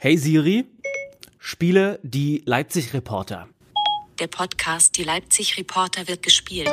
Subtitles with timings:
[0.00, 0.64] Hey Siri,
[1.40, 3.48] spiele die Leipzig Reporter.
[4.20, 6.70] Der Podcast Die Leipzig Reporter wird gespielt.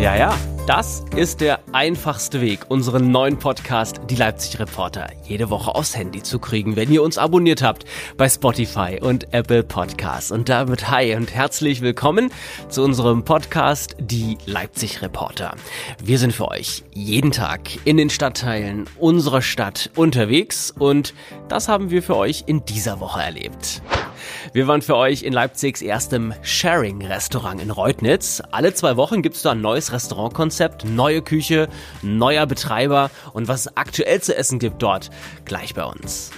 [0.00, 0.36] Ja, ja,
[0.70, 6.22] das ist der einfachste Weg, unseren neuen Podcast Die Leipzig Reporter jede Woche aufs Handy
[6.22, 7.84] zu kriegen, wenn ihr uns abonniert habt
[8.16, 10.30] bei Spotify und Apple Podcasts.
[10.30, 12.30] Und damit hi und herzlich willkommen
[12.68, 15.56] zu unserem Podcast Die Leipzig Reporter.
[16.04, 21.14] Wir sind für euch jeden Tag in den Stadtteilen unserer Stadt unterwegs und
[21.48, 23.82] das haben wir für euch in dieser Woche erlebt.
[24.52, 28.42] Wir waren für euch in Leipzigs erstem Sharing-Restaurant in Reutnitz.
[28.50, 31.68] Alle zwei Wochen gibt's da ein neues Restaurantkonzept, neue Küche,
[32.02, 35.10] neuer Betreiber und was es aktuell zu essen gibt dort,
[35.44, 36.30] gleich bei uns.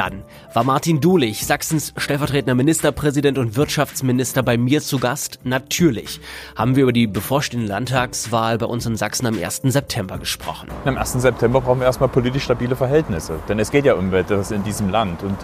[0.00, 0.22] Dann
[0.54, 5.40] war Martin Dulich, Sachsens stellvertretender Ministerpräsident und Wirtschaftsminister, bei mir zu Gast.
[5.44, 6.20] Natürlich
[6.56, 9.60] haben wir über die bevorstehende Landtagswahl bei uns in Sachsen am 1.
[9.64, 10.68] September gesprochen.
[10.86, 11.12] Am 1.
[11.12, 14.88] September brauchen wir erstmal politisch stabile Verhältnisse, denn es geht ja um etwas in diesem
[14.88, 15.22] Land.
[15.22, 15.36] Und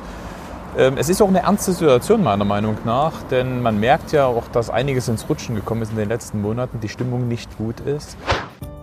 [0.76, 4.68] es ist auch eine ernste Situation meiner Meinung nach, denn man merkt ja auch, dass
[4.68, 8.18] einiges ins Rutschen gekommen ist in den letzten Monaten, die Stimmung nicht gut ist.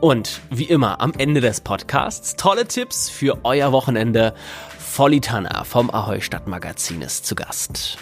[0.02, 4.34] Und wie immer am Ende des Podcasts tolle Tipps für euer Wochenende.
[4.80, 7.98] Volli Tanner vom Ahoi Stadtmagazin ist zu Gast.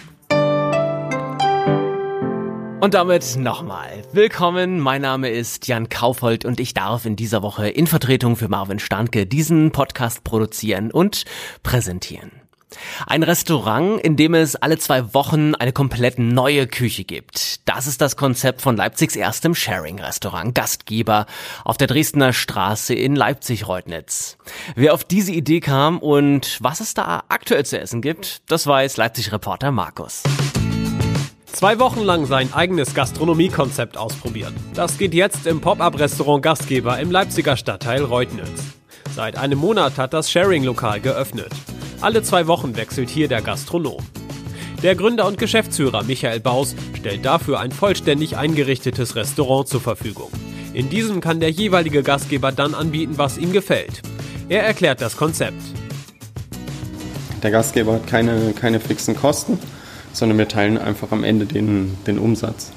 [2.80, 4.80] Und damit nochmal willkommen.
[4.80, 8.80] Mein Name ist Jan Kaufhold und ich darf in dieser Woche in Vertretung für Marvin
[8.80, 11.26] Standke diesen Podcast produzieren und
[11.62, 12.41] präsentieren.
[13.06, 17.68] Ein Restaurant, in dem es alle zwei Wochen eine komplett neue Küche gibt.
[17.68, 21.26] Das ist das Konzept von Leipzigs erstem Sharing-Restaurant, Gastgeber
[21.66, 24.38] auf der Dresdner Straße in Leipzig-Reutnitz.
[24.76, 28.98] Wer auf diese Idee kam und was es da aktuell zu essen gibt, das weiß
[28.98, 30.24] Leipzig-Reporter Markus.
[31.52, 34.56] Zwei Wochen lang sein eigenes Gastronomiekonzept ausprobieren.
[34.74, 38.64] Das geht jetzt im Pop-up-Restaurant Gastgeber im Leipziger Stadtteil Reutnitz.
[39.14, 41.52] Seit einem Monat hat das Sharing-Lokal geöffnet.
[42.02, 44.02] Alle zwei Wochen wechselt hier der Gastronom.
[44.82, 50.32] Der Gründer und Geschäftsführer Michael Baus stellt dafür ein vollständig eingerichtetes Restaurant zur Verfügung.
[50.74, 54.02] In diesem kann der jeweilige Gastgeber dann anbieten, was ihm gefällt.
[54.50, 55.62] Er erklärt das Konzept.
[57.44, 59.60] Der Gastgeber hat keine, keine fixen Kosten,
[60.12, 62.72] sondern wir teilen einfach am Ende den, den Umsatz.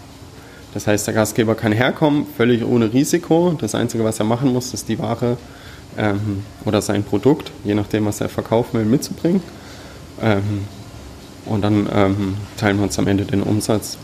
[0.74, 3.56] Das heißt, der Gastgeber kann herkommen, völlig ohne Risiko.
[3.58, 5.38] Das Einzige, was er machen muss, ist die Ware
[5.98, 9.42] ähm, oder sein Produkt, je nachdem, was er verkaufen will, mitzubringen.
[10.20, 10.64] Ähm,
[11.46, 13.98] und dann ähm, teilen wir uns am Ende den Umsatz.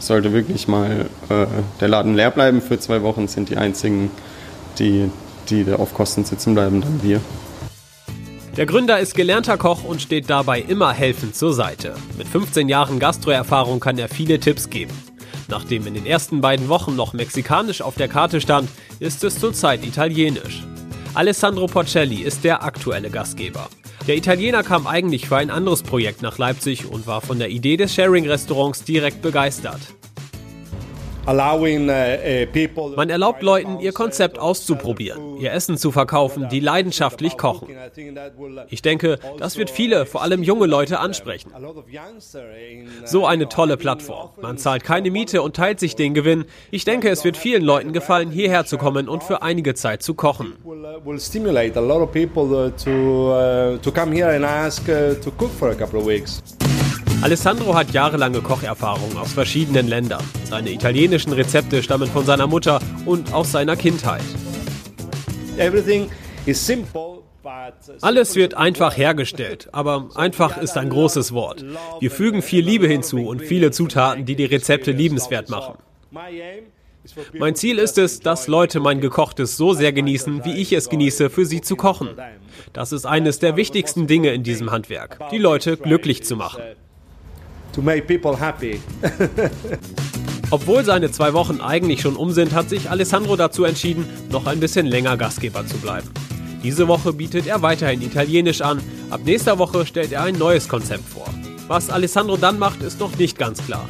[0.00, 1.46] Sollte wirklich mal äh,
[1.80, 4.10] der Laden leer bleiben für zwei Wochen, sind die einzigen,
[4.78, 5.10] die,
[5.48, 7.20] die auf Kosten sitzen bleiben, dann wir.
[8.56, 11.94] Der Gründer ist gelernter Koch und steht dabei immer helfend zur Seite.
[12.16, 14.92] Mit 15 Jahren Gastroerfahrung kann er viele Tipps geben.
[15.48, 18.68] Nachdem in den ersten beiden Wochen noch mexikanisch auf der Karte stand,
[19.00, 20.62] ist es zurzeit italienisch.
[21.14, 23.68] Alessandro Porcelli ist der aktuelle Gastgeber.
[24.08, 27.76] Der Italiener kam eigentlich für ein anderes Projekt nach Leipzig und war von der Idee
[27.76, 29.78] des Sharing-Restaurants direkt begeistert.
[31.26, 37.68] Uh, Man erlaubt Leuten, ihr Konzept auszuprobieren, ihr Essen zu verkaufen, die leidenschaftlich kochen.
[38.68, 41.50] Ich denke, das wird viele, vor allem junge Leute, ansprechen.
[43.04, 44.30] So eine tolle Plattform.
[44.40, 46.44] Man zahlt keine Miete und teilt sich den Gewinn.
[46.70, 50.14] Ich denke, es wird vielen Leuten gefallen, hierher zu kommen und für einige Zeit zu
[50.14, 50.54] kochen.
[52.84, 56.42] to, uh, come here and ask uh, to cook for a couple of weeks.
[57.22, 60.22] Alessandro hat jahrelange Kocherfahrung aus verschiedenen Ländern.
[60.44, 64.22] Seine italienischen Rezepte stammen von seiner Mutter und aus seiner Kindheit.
[65.56, 66.08] Everything
[66.46, 67.20] is simple.
[67.42, 71.64] but- Alles wird einfach hergestellt, aber einfach ist ein großes Wort.
[72.00, 75.74] Wir fügen viel Liebe hinzu und viele Zutaten, die die Rezepte liebenswert machen.
[77.38, 81.28] Mein Ziel ist es, dass Leute mein Gekochtes so sehr genießen, wie ich es genieße,
[81.28, 82.10] für sie zu kochen.
[82.72, 86.62] Das ist eines der wichtigsten Dinge in diesem Handwerk, die Leute glücklich zu machen.
[87.74, 88.80] To make people happy.
[90.50, 94.60] Obwohl seine zwei Wochen eigentlich schon um sind, hat sich Alessandro dazu entschieden, noch ein
[94.60, 96.08] bisschen länger Gastgeber zu bleiben.
[96.62, 98.80] Diese Woche bietet er weiterhin Italienisch an,
[99.10, 101.26] ab nächster Woche stellt er ein neues Konzept vor.
[101.66, 103.88] Was Alessandro dann macht, ist noch nicht ganz klar.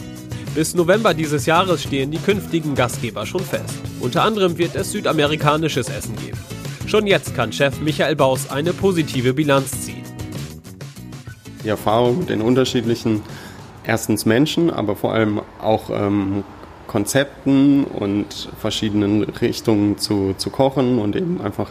[0.55, 3.75] Bis November dieses Jahres stehen die künftigen Gastgeber schon fest.
[4.01, 6.39] Unter anderem wird es südamerikanisches Essen geben.
[6.87, 10.05] Schon jetzt kann Chef Michael Baus eine positive Bilanz ziehen.
[11.65, 13.23] Die Erfahrung mit den unterschiedlichen,
[13.87, 16.45] erstens Menschen, aber vor allem auch ähm,
[16.87, 21.71] Konzepten und verschiedenen Richtungen zu, zu kochen und eben einfach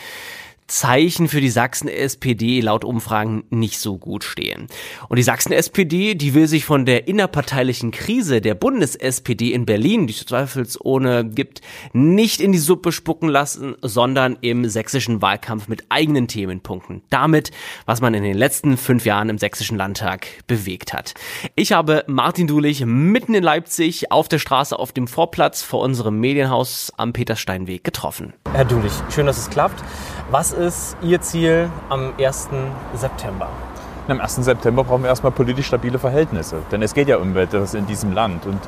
[0.74, 4.68] Zeichen für die Sachsen-SPD laut Umfragen nicht so gut stehen.
[5.08, 10.14] Und die Sachsen-SPD, die will sich von der innerparteilichen Krise der Bundes-SPD in Berlin, die
[10.14, 11.62] es zweifelsohne gibt,
[11.94, 17.04] nicht in die Suppe spucken lassen, sondern im sächsischen Wahlkampf mit eigenen Themen punkten.
[17.12, 17.52] Damit,
[17.86, 21.14] was man in den letzten fünf Jahren im sächsischen Landtag bewegt hat.
[21.56, 26.20] Ich habe Martin Dulich mitten in Leipzig auf der Straße auf dem Vorplatz vor unserem
[26.20, 28.34] Medienhaus am Petersteinweg getroffen.
[28.52, 29.84] Herr Dulich, schön, dass es klappt.
[30.32, 32.50] Was ist Ihr Ziel am 1.
[32.96, 33.50] September?
[34.08, 34.36] Am 1.
[34.36, 38.14] September brauchen wir erstmal politisch stabile Verhältnisse, denn es geht ja um etwas in diesem
[38.14, 38.46] Land.
[38.46, 38.60] Und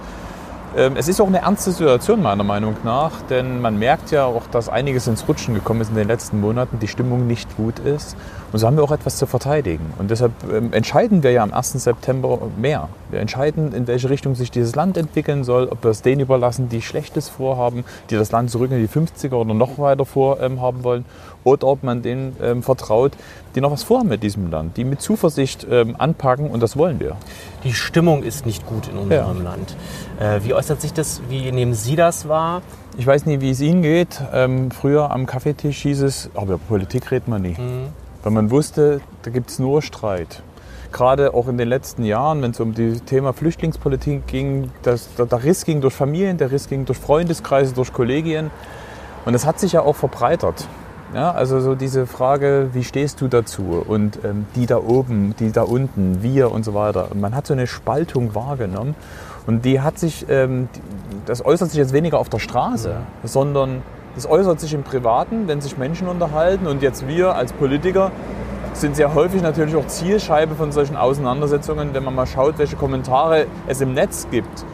[0.75, 4.43] ähm, es ist auch eine ernste Situation meiner Meinung nach, denn man merkt ja auch,
[4.51, 8.17] dass einiges ins Rutschen gekommen ist in den letzten Monaten, die Stimmung nicht gut ist.
[8.51, 9.93] Und so haben wir auch etwas zu verteidigen.
[9.97, 11.73] Und deshalb ähm, entscheiden wir ja am 1.
[11.73, 12.89] September mehr.
[13.09, 16.69] Wir entscheiden, in welche Richtung sich dieses Land entwickeln soll, ob wir es denen überlassen,
[16.69, 20.83] die Schlechtes vorhaben, die das Land zurück in die 50er oder noch weiter vorhaben ähm,
[20.83, 21.05] wollen,
[21.43, 23.13] oder ob man denen ähm, vertraut,
[23.55, 26.99] die noch was vorhaben mit diesem Land, die mit Zuversicht ähm, anpacken und das wollen
[26.99, 27.15] wir.
[27.63, 29.43] Die Stimmung ist nicht gut in unserem ja.
[29.43, 29.75] Land.
[30.19, 31.21] Äh, wie äußert sich das?
[31.29, 32.61] Wie nehmen Sie das wahr?
[32.97, 34.21] Ich weiß nie, wie es Ihnen geht.
[34.33, 37.55] Ähm, früher am Kaffeetisch hieß es, aber über Politik redet man nie.
[37.57, 38.04] Mhm.
[38.25, 40.41] Weil man wusste, da gibt es nur Streit.
[40.91, 45.27] Gerade auch in den letzten Jahren, wenn es um das Thema Flüchtlingspolitik ging, das, der,
[45.27, 48.49] der Riss ging durch Familien, der Riss ging durch Freundeskreise, durch Kollegien.
[49.25, 50.67] Und das hat sich ja auch verbreitert.
[51.13, 53.83] Ja, also so diese Frage, wie stehst du dazu?
[53.87, 57.11] Und ähm, die da oben, die da unten, wir und so weiter.
[57.11, 58.95] Und man hat so eine Spaltung wahrgenommen.
[59.45, 60.67] Und die hat sich, ähm,
[61.27, 63.83] das äußert sich jetzt weniger auf der Straße, sondern
[64.15, 66.67] das äußert sich im Privaten, wenn sich Menschen unterhalten.
[66.67, 68.11] Und jetzt wir als Politiker
[68.73, 73.45] sind sehr häufig natürlich auch Zielscheibe von solchen Auseinandersetzungen, wenn man mal schaut, welche Kommentare
[73.67, 74.65] es im Netz gibt.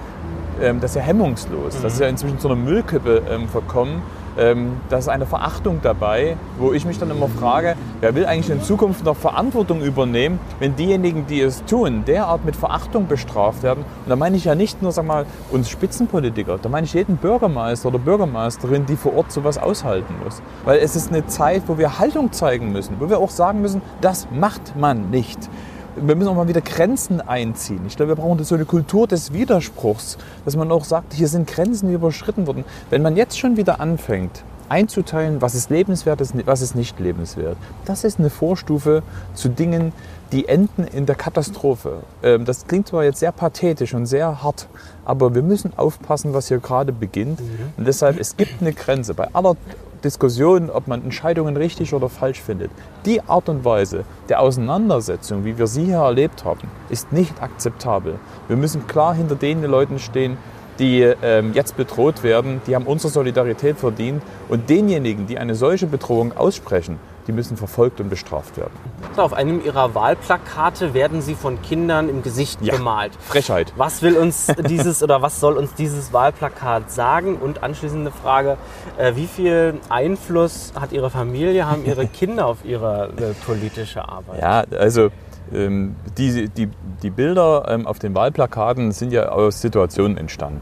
[0.62, 1.82] Ähm, das ist ja hemmungslos.
[1.82, 4.02] Das ist ja inzwischen zu einer Müllkippe ähm, verkommen
[4.38, 8.50] ähm, da ist eine Verachtung dabei, wo ich mich dann immer frage, wer will eigentlich
[8.50, 13.84] in Zukunft noch Verantwortung übernehmen, wenn diejenigen, die es tun, derart mit Verachtung bestraft werden.
[14.04, 17.18] Und da meine ich ja nicht nur, sag mal, uns Spitzenpolitiker, da meine ich jeden
[17.18, 20.42] Bürgermeister oder Bürgermeisterin, die vor Ort sowas aushalten muss.
[20.66, 23.82] Weil es ist eine Zeit, wo wir Haltung zeigen müssen, wo wir auch sagen müssen,
[24.02, 25.50] das macht man nicht
[25.96, 27.82] wir müssen auch mal wieder Grenzen einziehen.
[27.88, 31.48] Ich glaube, wir brauchen so eine Kultur des Widerspruchs, dass man auch sagt, hier sind
[31.48, 32.66] Grenzen überschritten worden.
[32.90, 38.06] Wenn man jetzt schon wieder anfängt, einzuteilen, was ist lebenswert, was ist nicht lebenswert, das
[38.06, 39.04] ist eine Vorstufe
[39.34, 39.92] zu Dingen,
[40.32, 42.04] die enden in der Katastrophe.
[42.24, 44.70] Ähm, das klingt zwar jetzt sehr pathetisch und sehr hart,
[45.04, 47.42] aber wir müssen aufpassen, was hier gerade beginnt.
[47.42, 47.74] Mhm.
[47.76, 49.14] Und deshalb, es gibt eine Grenze.
[49.14, 49.58] Bei aller
[50.04, 52.72] Diskussion, ob man Entscheidungen richtig oder falsch findet.
[53.06, 58.20] Die Art und Weise der Auseinandersetzung, wie wir sie hier erlebt haben, ist nicht akzeptabel.
[58.48, 60.38] Wir müssen klar hinter den Leuten stehen,
[60.80, 64.24] die ähm, jetzt bedroht werden, die haben unsere Solidarität verdient.
[64.50, 66.98] Und denjenigen, die eine solche Bedrohung aussprechen,
[67.32, 68.74] die müssen verfolgt und bestraft werden.
[69.16, 73.14] Auf einem Ihrer Wahlplakate werden Sie von Kindern im Gesicht ja, bemalt.
[73.28, 73.74] Frechheit.
[73.78, 77.38] Was will uns dieses oder was soll uns dieses Wahlplakat sagen?
[77.38, 78.58] Und anschließende Frage:
[78.98, 84.42] äh, Wie viel Einfluss hat Ihre Familie, haben Ihre Kinder auf Ihre äh, politische Arbeit?
[84.42, 85.10] Ja, also
[85.54, 86.70] ähm, die, die,
[87.02, 90.62] die Bilder ähm, auf den Wahlplakaten sind ja aus Situationen entstanden.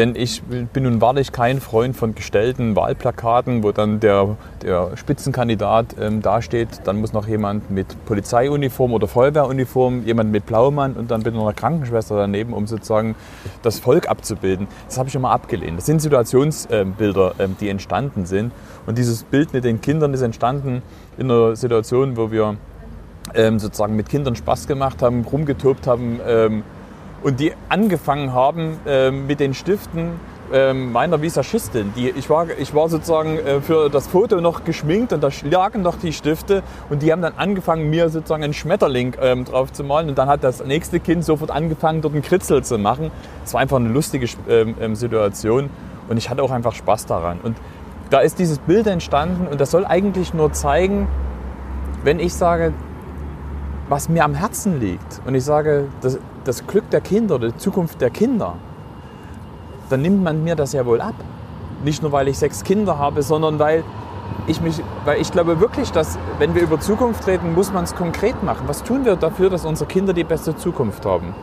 [0.00, 5.94] Denn ich bin nun wahrlich kein Freund von gestellten Wahlplakaten, wo dann der, der Spitzenkandidat
[6.00, 6.68] ähm, dasteht.
[6.84, 11.44] Dann muss noch jemand mit Polizeiuniform oder Feuerwehruniform, jemand mit Blaumann und dann bitte noch
[11.44, 13.14] eine Krankenschwester daneben, um sozusagen
[13.60, 14.68] das Volk abzubilden.
[14.86, 15.76] Das habe ich immer abgelehnt.
[15.76, 18.52] Das sind Situationsbilder, ähm, die entstanden sind.
[18.86, 20.80] Und dieses Bild mit den Kindern ist entstanden
[21.18, 22.56] in einer Situation, wo wir
[23.34, 26.62] ähm, sozusagen mit Kindern Spaß gemacht haben, rumgetobt haben ähm,
[27.22, 30.12] und die angefangen haben, ähm, mit den Stiften
[30.52, 31.92] ähm, meiner Visagistin.
[31.96, 35.82] Die, ich, war, ich war sozusagen äh, für das Foto noch geschminkt und da lagen
[35.82, 39.84] noch die Stifte und die haben dann angefangen, mir sozusagen einen Schmetterling ähm, drauf zu
[39.84, 43.10] malen und dann hat das nächste Kind sofort angefangen, dort einen Kritzel zu machen.
[43.44, 45.70] Es war einfach eine lustige ähm, ähm, Situation
[46.08, 47.38] und ich hatte auch einfach Spaß daran.
[47.42, 47.56] Und
[48.10, 51.06] da ist dieses Bild entstanden und das soll eigentlich nur zeigen,
[52.02, 52.72] wenn ich sage,
[53.88, 58.00] was mir am Herzen liegt und ich sage, das, das Glück der Kinder, die Zukunft
[58.00, 58.54] der Kinder,
[59.88, 61.14] dann nimmt man mir das ja wohl ab.
[61.84, 63.84] Nicht nur, weil ich sechs Kinder habe, sondern weil
[64.46, 67.94] ich mich, weil ich glaube wirklich, dass wenn wir über Zukunft reden, muss man es
[67.94, 68.64] konkret machen.
[68.66, 71.34] Was tun wir dafür, dass unsere Kinder die beste Zukunft haben?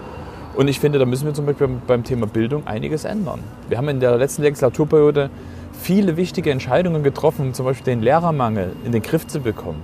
[0.55, 3.41] Und ich finde, da müssen wir zum Beispiel beim Thema Bildung einiges ändern.
[3.69, 5.29] Wir haben in der letzten Legislaturperiode
[5.73, 9.81] viele wichtige Entscheidungen getroffen, um zum Beispiel den Lehrermangel in den Griff zu bekommen.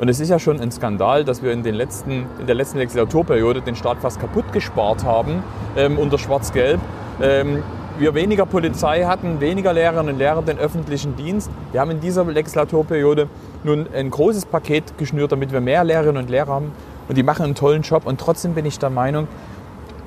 [0.00, 2.78] Und es ist ja schon ein Skandal, dass wir in, den letzten, in der letzten
[2.78, 5.42] Legislaturperiode den Staat fast kaputt gespart haben
[5.76, 6.80] ähm, unter Schwarz-Gelb.
[7.20, 7.62] Ähm,
[7.98, 11.50] wir weniger Polizei hatten, weniger Lehrerinnen und Lehrer den öffentlichen Dienst.
[11.72, 13.28] Wir haben in dieser Legislaturperiode
[13.62, 16.72] nun ein großes Paket geschnürt, damit wir mehr Lehrerinnen und Lehrer haben.
[17.06, 18.06] Und die machen einen tollen Job.
[18.06, 19.28] Und trotzdem bin ich der Meinung,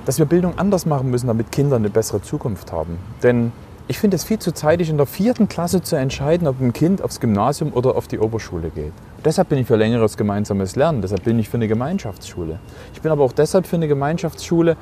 [0.08, 2.98] dass wir Bildung anders machen müssen, damit Kinder eine bessere Zukunft haben.
[3.22, 3.52] Denn
[3.88, 7.04] ich finde es viel zu zeitig, in der vierten Klasse zu entscheiden, ob ein Kind
[7.04, 8.94] aufs Gymnasium oder auf die Oberschule geht.
[9.26, 12.60] Deshalb bin ich für längeres gemeinsames Lernen, deshalb bin ich für eine Gemeinschaftsschule.
[12.94, 14.76] Ich bin aber auch deshalb für eine Gemeinschaftsschule,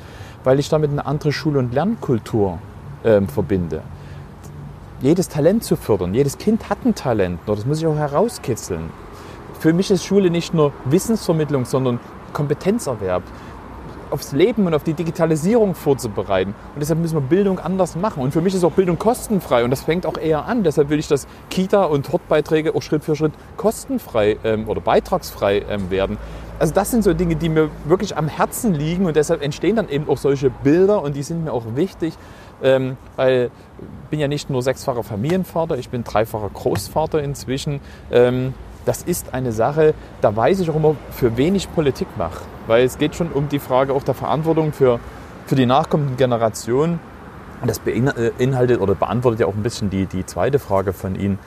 [0.44, 2.58] weil ich damit eine andere Schule- und Lernkultur
[3.06, 3.84] ähm, verbinde.
[5.00, 8.90] Jedes Talent zu fördern, jedes Kind hat ein Talent, nur das muss ich auch herauskitzeln.
[9.60, 12.00] Für mich ist Schule nicht nur Wissensvermittlung, sondern
[12.34, 13.22] Kompetenzerwerb
[14.12, 16.54] aufs Leben und auf die Digitalisierung vorzubereiten.
[16.74, 18.22] Und deshalb müssen wir Bildung anders machen.
[18.22, 19.64] Und für mich ist auch Bildung kostenfrei.
[19.64, 20.64] Und das fängt auch eher an.
[20.64, 25.64] Deshalb will ich, dass Kita- und Hortbeiträge auch Schritt für Schritt kostenfrei ähm, oder beitragsfrei
[25.70, 26.18] ähm, werden.
[26.60, 29.06] Also das sind so Dinge, die mir wirklich am Herzen liegen.
[29.06, 31.02] Und deshalb entstehen dann eben auch solche Bilder.
[31.02, 32.14] Und die sind mir auch wichtig.
[32.64, 33.50] Ähm, weil
[33.80, 37.80] ich bin ja nicht nur sechsfacher Familienvater, ich bin dreifacher Großvater inzwischen.
[38.12, 38.54] Ähm,
[38.86, 42.42] das ist eine Sache, da weiß ich auch immer, für wen ich Politik mache.
[42.68, 45.00] Weil es geht schon um die Frage auch der Verantwortung für,
[45.46, 47.00] für die nachkommenden Generationen.
[47.62, 51.38] Und das beinhaltet oder beantwortet ja auch ein bisschen die, die zweite Frage von Ihnen.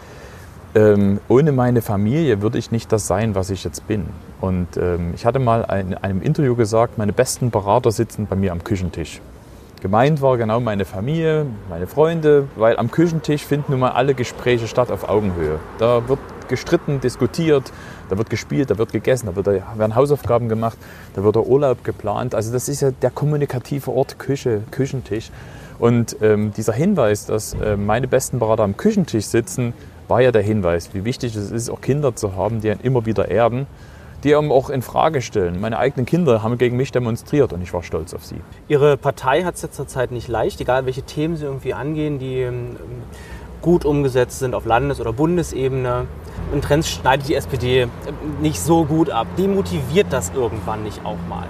[0.77, 4.07] Ähm, ohne meine Familie würde ich nicht das sein, was ich jetzt bin.
[4.41, 8.53] Und ähm, ich hatte mal in einem Interview gesagt, meine besten Berater sitzen bei mir
[8.53, 9.21] am Küchentisch.
[9.83, 14.67] Gemeint war genau meine Familie, meine Freunde, weil am Küchentisch finden nun mal alle Gespräche
[14.67, 15.61] statt auf Augenhöhe.
[15.79, 16.09] Da
[16.49, 17.73] gestritten, diskutiert,
[18.09, 20.79] da wird gespielt, da wird gegessen, da, wird, da werden Hausaufgaben gemacht,
[21.15, 22.35] da wird der Urlaub geplant.
[22.35, 25.31] Also das ist ja der kommunikative Ort Küche, Küchentisch.
[25.79, 29.73] Und ähm, dieser Hinweis, dass äh, meine besten Berater am Küchentisch sitzen,
[30.09, 33.07] war ja der Hinweis, wie wichtig es ist, auch Kinder zu haben, die einen immer
[33.07, 33.67] wieder erden,
[34.23, 35.61] die einem auch in Frage stellen.
[35.61, 38.41] Meine eigenen Kinder haben gegen mich demonstriert und ich war stolz auf sie.
[38.69, 42.41] Ihre Partei hat es ja zurzeit nicht leicht, egal welche Themen sie irgendwie angehen, die
[42.41, 42.77] ähm,
[43.65, 46.07] gut umgesetzt sind auf Landes- oder Bundesebene.
[46.53, 47.89] Und Trends schneidet die SPD äh,
[48.41, 49.27] nicht so gut ab.
[49.39, 51.47] Demotiviert das irgendwann nicht auch mal?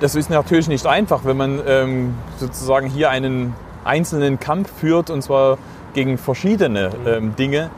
[0.00, 3.54] Das ist natürlich nicht einfach, wenn man ähm, sozusagen hier einen
[3.84, 5.58] einzelnen Kampf führt und zwar
[5.94, 7.70] gegen verschiedene ähm, Dinge.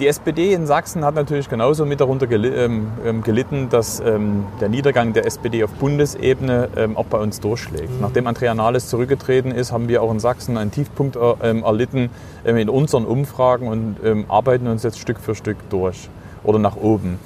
[0.00, 4.68] Die SPD in Sachsen hat natürlich genauso mit darunter ähm, ähm, gelitten, dass ähm, der
[4.68, 7.90] Niedergang der SPD auf Bundesebene auch bei uns durchschlägt.
[7.90, 8.00] Mhm.
[8.00, 12.10] Nachdem Andrea Nahles zurückgetreten ist, haben wir auch in Sachsen einen Tiefpunkt äh, erlitten
[12.44, 13.96] in unseren Umfragen und
[14.28, 16.08] arbeiten uns jetzt Stück für Stück durch
[16.42, 17.18] oder nach oben.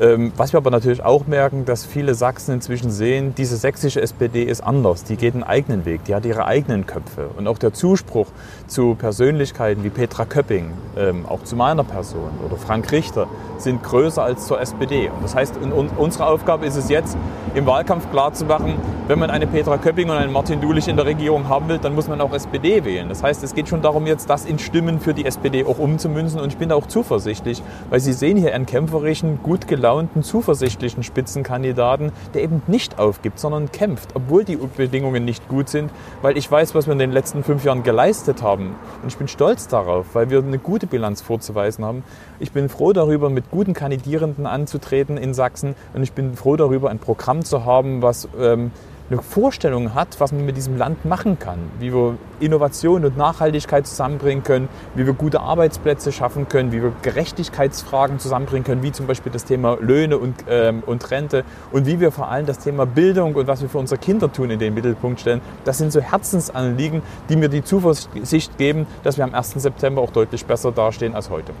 [0.00, 4.42] Ähm, was wir aber natürlich auch merken, dass viele Sachsen inzwischen sehen, diese sächsische SPD
[4.42, 5.04] ist anders.
[5.04, 7.30] Die geht einen eigenen Weg, die hat ihre eigenen Köpfe.
[7.36, 8.26] Und auch der Zuspruch
[8.66, 14.22] zu Persönlichkeiten wie Petra Köpping, ähm, auch zu meiner Person oder Frank Richter, sind größer
[14.22, 15.10] als zur SPD.
[15.10, 15.54] Und das heißt,
[15.96, 17.16] unsere Aufgabe ist es jetzt,
[17.54, 18.74] im Wahlkampf klarzumachen,
[19.06, 21.94] wenn man eine Petra Köpping und einen Martin Dulich in der Regierung haben will, dann
[21.94, 23.08] muss man auch SPD wählen.
[23.08, 26.40] Das heißt, es geht schon darum, jetzt das in Stimmen für die SPD auch umzumünzen.
[26.40, 30.22] Und ich bin da auch zuversichtlich, weil Sie sehen hier einen kämpferischen, gut gelaunten, gelaunten,
[30.22, 35.90] zuversichtlichen Spitzenkandidaten, der eben nicht aufgibt, sondern kämpft, obwohl die Bedingungen nicht gut sind,
[36.22, 38.76] weil ich weiß, was wir in den letzten fünf Jahren geleistet haben.
[39.02, 42.02] Und ich bin stolz darauf, weil wir eine gute Bilanz vorzuweisen haben.
[42.40, 45.74] Ich bin froh darüber, mit guten Kandidierenden anzutreten in Sachsen.
[45.92, 48.70] Und ich bin froh darüber, ein Programm zu haben, was ähm,
[49.10, 53.86] eine Vorstellung hat, was man mit diesem Land machen kann, wie wir Innovation und Nachhaltigkeit
[53.86, 59.06] zusammenbringen können, wie wir gute Arbeitsplätze schaffen können, wie wir Gerechtigkeitsfragen zusammenbringen können, wie zum
[59.06, 62.86] Beispiel das Thema Löhne und, ähm, und Rente und wie wir vor allem das Thema
[62.86, 65.42] Bildung und was wir für unsere Kinder tun in den Mittelpunkt stellen.
[65.64, 69.52] Das sind so Herzensanliegen, die mir die Zuversicht geben, dass wir am 1.
[69.54, 71.52] September auch deutlich besser dastehen als heute.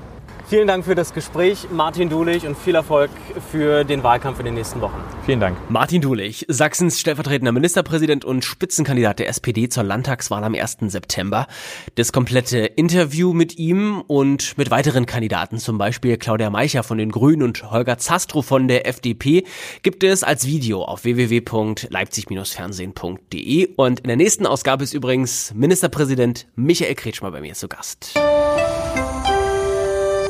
[0.46, 3.08] Vielen Dank für das Gespräch, Martin Dulich, und viel Erfolg
[3.50, 5.02] für den Wahlkampf in den nächsten Wochen.
[5.24, 5.56] Vielen Dank.
[5.70, 10.76] Martin Dulich, Sachsens stellvertretender Ministerpräsident und Spitzenkandidat der SPD zur Landtagswahl am 1.
[10.88, 11.46] September.
[11.94, 17.10] Das komplette Interview mit ihm und mit weiteren Kandidaten, zum Beispiel Claudia Meicher von den
[17.10, 19.44] Grünen und Holger Zastro von der FDP,
[19.82, 23.68] gibt es als Video auf www.leipzig-fernsehen.de.
[23.76, 28.12] Und in der nächsten Ausgabe ist übrigens Ministerpräsident Michael Kretschmer bei mir zu Gast.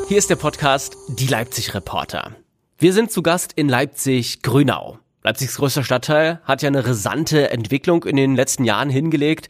[0.06, 2.32] Hier ist der Podcast Die Leipzig Reporter.
[2.76, 4.98] Wir sind zu Gast in Leipzig-Grünau.
[5.22, 9.48] Leipzigs größter Stadtteil hat ja eine rasante Entwicklung in den letzten Jahren hingelegt.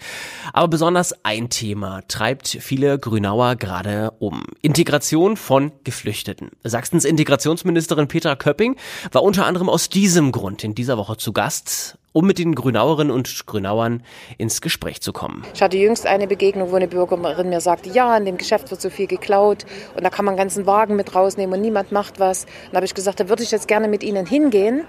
[0.53, 4.45] Aber besonders ein Thema treibt viele Grünauer gerade um.
[4.63, 6.53] Integration von Geflüchteten.
[6.63, 8.77] Sachsens Integrationsministerin Petra Köpping
[9.11, 13.13] war unter anderem aus diesem Grund in dieser Woche zu Gast um mit den Grünauerinnen
[13.13, 14.05] und Grünauern
[14.39, 15.45] ins Gespräch zu kommen.
[15.53, 18.81] Ich hatte jüngst eine Begegnung, wo eine Bürgerin mir sagte, ja, in dem Geschäft wird
[18.81, 19.67] so viel geklaut
[19.97, 22.45] und da kann man einen ganzen Wagen mit rausnehmen und niemand macht was.
[22.45, 24.85] Und da habe ich gesagt, da würde ich jetzt gerne mit Ihnen hingehen,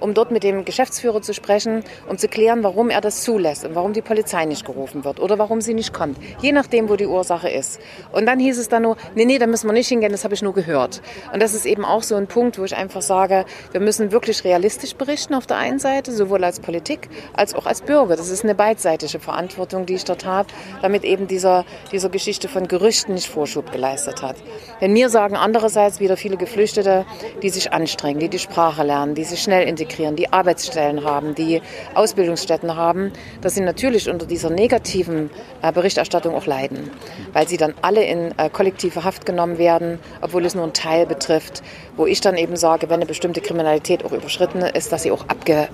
[0.00, 3.74] um dort mit dem Geschäftsführer zu sprechen, um zu klären, warum er das zulässt und
[3.74, 6.16] warum die Polizei nicht gerufen wird oder warum sie nicht kommt.
[6.40, 7.78] Je nachdem, wo die Ursache ist.
[8.10, 10.32] Und dann hieß es dann nur, nee, nee, da müssen wir nicht hingehen, das habe
[10.32, 11.02] ich nur gehört.
[11.34, 14.44] Und das ist eben auch so ein Punkt, wo ich einfach sage, wir müssen wirklich
[14.44, 18.14] realistisch berichten auf der einen Seite, sowohl als Politik als auch als Bürger.
[18.14, 20.48] Das ist eine beidseitige Verantwortung, die ich dort habe,
[20.82, 24.36] damit eben dieser, dieser Geschichte von Gerüchten nicht Vorschub geleistet hat.
[24.80, 27.06] Denn mir sagen andererseits wieder viele Geflüchtete,
[27.42, 31.60] die sich anstrengen, die die Sprache lernen, die sich schnell integrieren, die Arbeitsstellen haben, die
[31.94, 35.28] Ausbildungsstätten haben, dass sie natürlich unter dieser negativen
[35.62, 36.88] äh, Berichterstattung auch leiden,
[37.32, 41.04] weil sie dann alle in äh, kollektive Haft genommen werden, obwohl es nur einen Teil
[41.04, 41.64] betrifft,
[41.96, 45.24] wo ich dann eben sage, wenn eine bestimmte Kriminalität auch überschritten ist, dass sie auch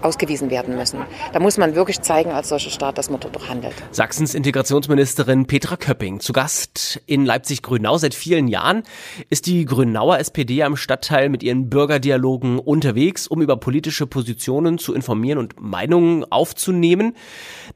[0.03, 0.86] ausgewiesen werden müssen.
[1.33, 3.75] Da muss man wirklich zeigen als solcher Staat, dass man dort handelt.
[3.91, 7.99] Sachsens Integrationsministerin Petra Köpping zu Gast in Leipzig-Grünau.
[7.99, 8.83] Seit vielen Jahren
[9.31, 14.95] ist die Grünauer SPD am Stadtteil mit ihren Bürgerdialogen unterwegs, um über politische Positionen zu
[14.95, 17.15] informieren und Meinungen aufzunehmen.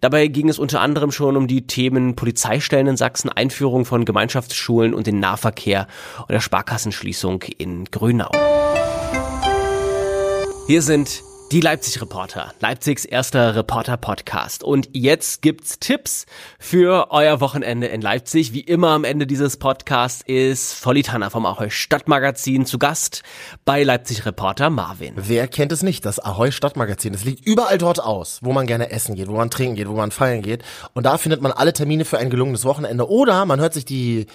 [0.01, 4.95] Dabei ging es unter anderem schon um die Themen Polizeistellen in Sachsen, Einführung von Gemeinschaftsschulen
[4.95, 5.87] und den Nahverkehr
[6.21, 8.31] und der Sparkassenschließung in Grünau.
[10.67, 14.63] Hier sind die Leipzig Reporter, Leipzigs erster Reporter-Podcast.
[14.63, 16.27] Und jetzt gibt's Tipps
[16.61, 18.53] für euer Wochenende in Leipzig.
[18.53, 23.25] Wie immer am Ende dieses Podcasts ist Volli Tanner vom Ahoi Stadtmagazin zu Gast
[23.65, 25.15] bei Leipzig Reporter Marvin.
[25.17, 27.15] Wer kennt es nicht, das Ahoi Stadtmagazin?
[27.15, 29.95] Es liegt überall dort aus, wo man gerne essen geht, wo man trinken geht, wo
[29.95, 30.63] man feiern geht.
[30.95, 33.09] Und da findet man alle Termine für ein gelungenes Wochenende.
[33.09, 34.27] Oder man hört sich die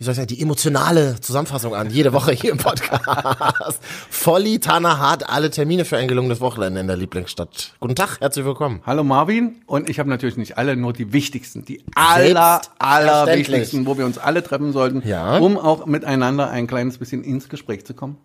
[0.00, 3.82] wie soll ich sagen, die emotionale Zusammenfassung an, jede Woche hier im Podcast.
[4.10, 7.74] Volli Tanner hat alle Termine für ein gelungenes Wochenende in der Lieblingsstadt.
[7.80, 8.80] Guten Tag, herzlich willkommen.
[8.86, 13.86] Hallo Marvin und ich habe natürlich nicht alle, nur die wichtigsten, die aller, aller wichtigsten,
[13.86, 15.38] wo wir uns alle treffen sollten, Ja.
[15.38, 18.18] um auch miteinander ein kleines bisschen ins Gespräch zu kommen.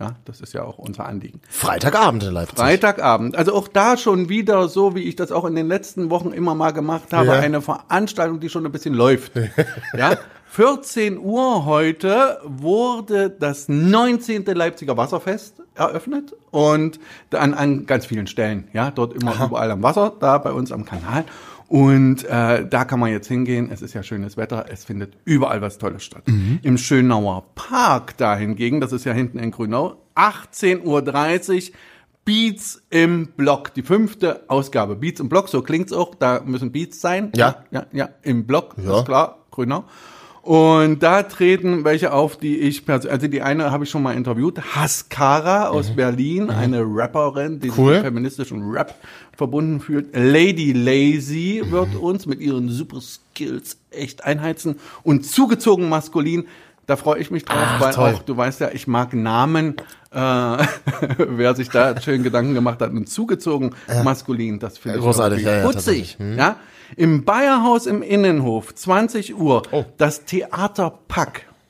[0.00, 1.40] Ja, das ist ja auch unser Anliegen.
[1.48, 2.58] Freitagabend in Leipzig.
[2.58, 6.32] Freitagabend, also auch da schon wieder so, wie ich das auch in den letzten Wochen
[6.32, 7.32] immer mal gemacht habe, Ja.
[7.34, 9.32] eine Veranstaltung, die schon ein bisschen läuft.
[9.96, 10.18] ja,
[10.56, 14.46] 14 Uhr heute wurde das 19.
[14.46, 16.98] Leipziger Wasserfest eröffnet und
[17.30, 20.86] an, an ganz vielen Stellen, ja, dort immer überall am Wasser, da bei uns am
[20.86, 21.26] Kanal.
[21.68, 23.68] Und äh, da kann man jetzt hingehen.
[23.70, 24.64] Es ist ja schönes Wetter.
[24.70, 26.22] Es findet überall was Tolles statt.
[26.62, 31.74] Im Schönauer Park da hingegen, das ist ja hinten in Grünau, 18.30 Uhr
[32.24, 33.74] Beats im Block.
[33.74, 34.96] Die fünfte Ausgabe.
[34.96, 36.14] Beats im Block, so klingt's auch.
[36.14, 37.30] Da müssen Beats sein.
[37.36, 37.62] Ja.
[37.70, 39.00] Ja, ja, im Block, Ja.
[39.00, 39.84] ist klar, Grünau.
[40.46, 44.12] Und da treten welche auf, die ich persönlich, also die eine habe ich schon mal
[44.14, 47.74] interviewt, Haskara aus Berlin, eine Rapperin, die Mhm.
[47.76, 47.86] Cool.
[47.86, 48.94] sich mit feministischen Rap
[49.36, 50.14] verbunden fühlt.
[50.14, 51.98] Lady Lazy wird Mhm.
[52.00, 56.44] uns mit ihren super Skills echt einheizen und zugezogen maskulin.
[56.86, 58.14] Da freue ich mich drauf, Ach, weil toll.
[58.14, 59.74] auch, du weißt ja, ich mag Namen,
[60.12, 60.18] äh,
[61.18, 65.56] wer sich da schön Gedanken gemacht hat und zugezogen maskulin, das finde ich Großartig, ja,
[65.56, 66.16] ja, putzig.
[66.18, 66.38] Hm.
[66.38, 66.56] Ja,
[66.96, 69.84] im Bayerhaus im Innenhof, 20 Uhr, Oh.
[69.96, 70.96] das Theater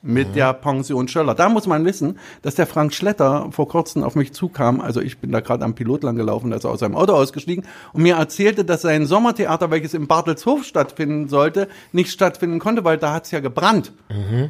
[0.07, 1.35] Mit der Pension Schöller.
[1.35, 4.79] Da muss man wissen, dass der Frank Schletter vor kurzem auf mich zukam.
[4.79, 7.13] Also ich bin da gerade am Pilot lang gelaufen, da ist er aus seinem Auto
[7.13, 12.83] ausgestiegen und mir erzählte, dass sein Sommertheater, welches in Bartelshof stattfinden sollte, nicht stattfinden konnte,
[12.83, 13.91] weil da hat's ja gebrannt.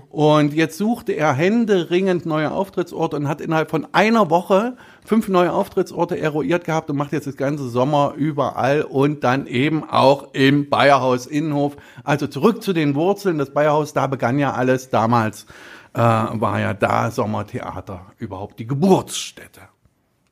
[0.10, 5.54] Und jetzt suchte er händeringend neue Auftrittsorte und hat innerhalb von einer Woche fünf neue
[5.54, 10.70] Auftrittsorte eruiert gehabt und macht jetzt das ganze Sommer überall und dann eben auch im
[10.70, 11.78] Bayerhaus Innenhof.
[12.04, 13.38] Also zurück zu den Wurzeln.
[13.38, 14.90] Das Bayerhaus, da begann ja alles.
[14.90, 15.46] Damals
[15.94, 19.62] äh, war ja da Sommertheater überhaupt die Geburtsstätte.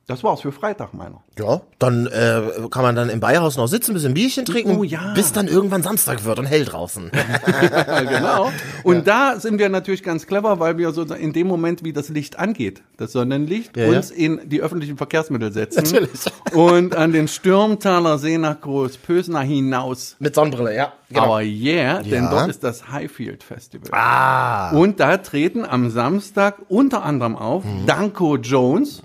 [0.08, 1.24] Das war's für Freitag, meiner.
[1.36, 2.40] Ja, dann äh,
[2.70, 5.12] kann man dann im Beihaus noch sitzen, ein bisschen Bierchen trinken, Oh ja.
[5.14, 7.10] bis dann irgendwann Samstag wird und hell draußen.
[7.12, 8.52] Ja, genau.
[8.84, 12.08] Und da sind wir natürlich ganz clever, weil wir so in dem Moment, wie das
[12.08, 13.96] Licht angeht, das Sonnenlicht, Ja, ja.
[13.96, 15.82] uns in die öffentlichen Verkehrsmittel setzen.
[15.82, 16.10] Natürlich.
[16.52, 20.14] Und an den Stürmtaler See nach Großpösner hinaus.
[20.20, 20.92] Mit Sonnenbrille, ja.
[21.08, 21.22] Genau.
[21.24, 22.30] Aber yeah, denn Ja.
[22.30, 23.88] dort ist das Highfield Festival.
[23.92, 24.70] ah.
[24.70, 27.86] Und da treten am Samstag unter anderem auf Mhm.
[27.86, 29.02] Danko Jones,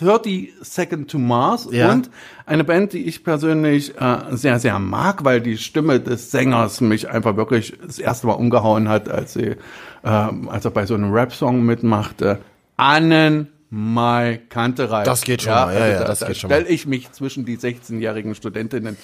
[0.00, 1.92] 30 Second to Mars Ja.
[1.92, 2.10] und
[2.46, 7.08] eine Band, die ich persönlich äh, sehr, sehr mag, weil die Stimme des Sängers mich
[7.08, 9.56] einfach wirklich das erste Mal umgehauen hat, als, sie,
[10.04, 12.38] ähm, als er bei so einem Rap-Song mitmachte.
[12.76, 15.04] Annen Mai Kanterei.
[15.04, 17.44] Das geht schon mal, ja, ja, da, das da geht schon stell ich mich zwischen
[17.44, 18.96] die 16-jährigen Studentinnen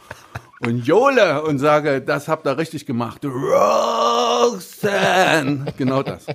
[0.66, 3.24] und Jole und sage, das habt ihr richtig gemacht.
[4.42, 5.66] Roxanne.
[5.76, 6.26] Genau das.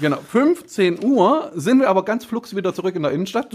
[0.00, 0.18] Genau.
[0.18, 3.48] 15 Uhr sind wir aber ganz flugs wieder zurück in der Innenstadt.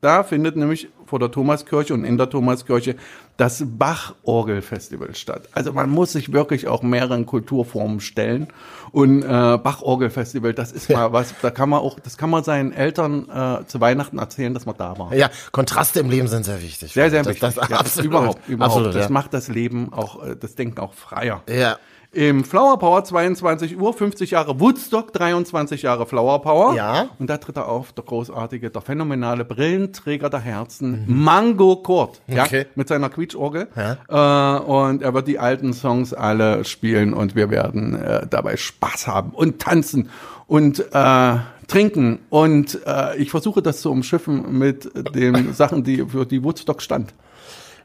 [0.00, 2.94] Da findet nämlich vor der Thomaskirche und in der Thomaskirche
[3.36, 5.48] das Bach-Orgel-Festival statt.
[5.52, 8.48] Also man muss sich wirklich auch mehreren Kulturformen stellen.
[8.92, 12.72] Und äh, Bach-Orgel-Festival, das ist mal was, da kann man auch, das kann man seinen
[12.72, 15.14] Eltern äh, zu Weihnachten erzählen, dass man da war.
[15.14, 16.92] Ja, Kontraste im Leben sind sehr wichtig.
[16.92, 17.54] Sehr, sehr das, wichtig.
[17.54, 18.06] Das, ja, absolut.
[18.06, 18.76] Überhaupt, überhaupt.
[18.76, 19.10] Absolut, das ja.
[19.10, 21.42] macht das Leben auch, äh, das Denken auch freier.
[21.48, 21.76] Ja.
[22.12, 26.74] Im Flower Power 22 Uhr, 50 Jahre Woodstock, 23 Jahre Flower Power.
[26.74, 27.10] Ja.
[27.18, 32.22] Und da tritt er auf, der großartige, der phänomenale Brillenträger der Herzen, Mango Kurt.
[32.26, 32.64] Ja, Okay.
[32.76, 33.68] mit seiner Quietschorgel.
[33.76, 39.06] Äh, und er wird die alten Songs alle spielen und wir werden äh, dabei Spaß
[39.06, 40.08] haben und tanzen
[40.46, 42.20] und äh, trinken.
[42.30, 47.12] Und äh, ich versuche das zu umschiffen mit den Sachen, die für die Woodstock stand.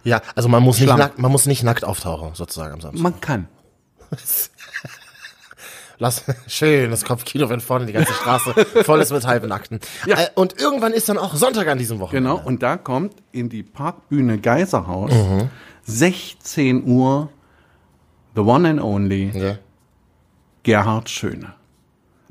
[0.06, 3.04] ja, also man muss, nicht nackt, man muss nicht nackt auftauchen, sozusagen am Samstag.
[3.04, 3.48] Man kann.
[6.00, 9.80] Lass, schön, das Kopfkino, wenn vorne die ganze Straße voll ist mit Halbnackten.
[10.06, 10.20] Ja.
[10.20, 12.30] Äh, und irgendwann ist dann auch Sonntag an diesem Wochenende.
[12.30, 15.12] Genau, und da kommt in die Parkbühne Geiserhaus
[15.84, 17.30] 16 Uhr
[18.36, 19.58] the one and only Ja.
[20.64, 21.54] Gerhard Schöne.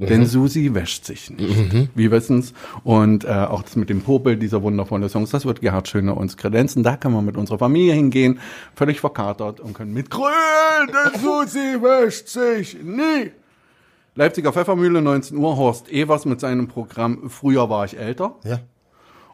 [0.09, 1.89] Denn Susi wäscht sich nicht.
[1.95, 2.53] Wir wissen's.
[2.85, 6.37] Und äh, auch das mit dem Popel dieser wundervollen Songs, das wird Gerhard Schöne uns
[6.37, 6.83] kredenzen.
[6.83, 8.41] Da können wir mit unserer Familie hingehen,
[8.75, 10.31] völlig verkatert und können mit Grün,
[10.89, 13.33] denn Susi wäscht sich nie.
[14.15, 18.37] Leipziger Pfeffermühle, 19 Uhr, Horst Evers mit seinem Programm Früher war ich älter.
[18.45, 18.61] Ja.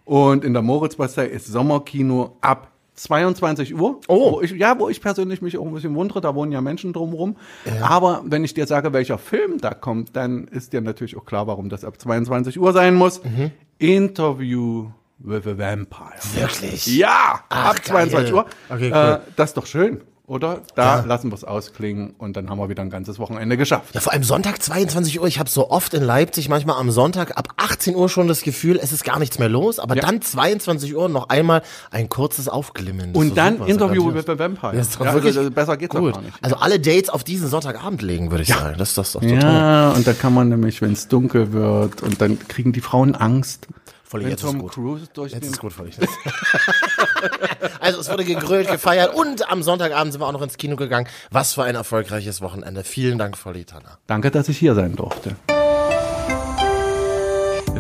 [0.04, 4.00] Und in der Moritzbastei ist Sommerkino ab 22 Uhr.
[4.08, 4.32] Oh.
[4.32, 6.92] Wo ich, ja, wo ich persönlich mich auch ein bisschen wundere, da wohnen ja Menschen
[6.92, 7.36] drumherum.
[7.80, 11.46] Aber wenn ich dir sage, welcher Film da kommt, dann ist dir natürlich auch klar,
[11.46, 13.22] warum das ab 22 Uhr sein muss.
[13.22, 13.50] Mhm.
[13.78, 16.18] Interview with a Vampire.
[16.34, 16.86] Wirklich?
[16.86, 18.34] Ja, Ach, ab 22 geil.
[18.34, 18.46] Uhr.
[18.68, 19.20] Okay, äh, cool.
[19.36, 20.60] das ist doch schön, oder?
[20.74, 21.04] Da Ja.
[21.04, 23.94] lassen wir es ausklingen und dann haben wir wieder ein ganzes Wochenende geschafft.
[23.94, 25.26] Ja, vor allem Sonntag 22 Uhr.
[25.26, 28.78] Ich habe so oft in Leipzig manchmal am Sonntag ab 18 Uhr schon das Gefühl,
[28.80, 29.78] es ist gar nichts mehr los.
[29.78, 30.02] Aber Ja.
[30.02, 33.12] dann 22 Uhr noch einmal ein kurzes Aufglimmen.
[33.14, 34.74] Das Und dann super, Interview with a Vampire.
[34.74, 36.12] Ja, ist doch Ja, wirklich also besser geht's doch gut.
[36.14, 36.34] gar nicht.
[36.42, 38.76] Also alle Dates auf diesen Sonntagabend legen, würde ich sagen.
[38.78, 39.40] Das, das ist doch total.
[39.42, 43.14] Ja, und da kann man nämlich, wenn es dunkel wird, und dann kriegen die Frauen
[43.14, 43.66] Angst.
[44.08, 44.72] Voll, wenn jetzt ist Tom gut.
[44.72, 45.98] Cruise durch Jetzt ist gut für dich.
[47.80, 51.06] also es wurde gegrölt, gefeiert und am Sonntagabend sind wir auch noch ins Kino gegangen.
[51.30, 52.84] Was für ein erfolgreiches Wochenende.
[52.84, 53.98] Vielen Dank, Volli Tanner.
[54.06, 55.36] Danke, dass ich hier sein durfte.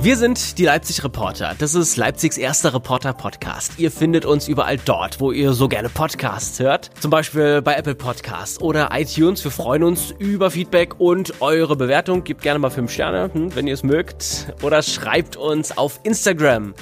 [0.00, 1.56] Wir sind die Leipzig Reporter.
[1.58, 3.72] Das ist Leipzigs erster Reporter-Podcast.
[3.78, 6.92] Ihr findet uns überall dort, wo ihr so gerne Podcasts hört.
[7.00, 9.42] Zum Beispiel bei Apple Podcasts oder iTunes.
[9.42, 12.22] Wir freuen uns über Feedback und eure Bewertung.
[12.22, 14.54] Gebt gerne mal fünf Sterne, hm, wenn ihr es mögt.
[14.62, 16.74] Oder schreibt uns auf Instagram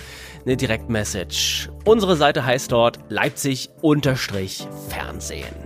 [0.45, 1.71] eine Direktmessage.
[1.87, 5.66] Unsere Seite heißt dort Leipzig-Fernsehen.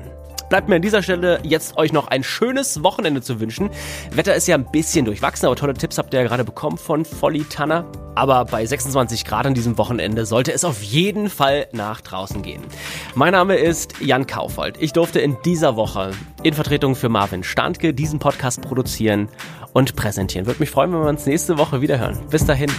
[0.51, 3.71] Bleibt mir an dieser Stelle jetzt euch noch ein schönes Wochenende zu wünschen.
[4.11, 7.05] Wetter ist ja ein bisschen durchwachsen, aber tolle Tipps habt ihr ja gerade bekommen von
[7.05, 7.85] Volli Tanner.
[8.17, 12.65] Aber bei 26 Grad an diesem Wochenende sollte es auf jeden Fall nach draußen gehen.
[13.15, 14.77] Mein Name ist Jan Kaufold.
[14.81, 16.11] Ich durfte in dieser Woche
[16.43, 19.29] in Vertretung für Marvin Standke diesen Podcast produzieren
[19.73, 20.49] und präsentieren.
[20.49, 22.19] Würde mich freuen, wenn wir uns nächste Woche wieder hören.
[22.29, 22.71] Bis dahin.